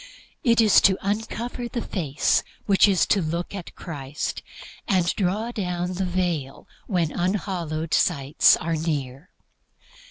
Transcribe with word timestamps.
It 0.43 0.59
is 0.61 0.81
to 0.81 0.97
uncover 1.03 1.67
the 1.67 1.83
face 1.83 2.41
which 2.65 2.87
is 2.87 3.05
to 3.05 3.21
look 3.21 3.53
at 3.53 3.75
Christ, 3.75 4.41
and 4.87 5.05
draw 5.15 5.51
down 5.51 5.93
the 5.93 6.05
veil 6.05 6.67
when 6.87 7.11
unhallowed 7.11 7.93
sights 7.93 8.57
are 8.57 8.75
near. 8.75 9.29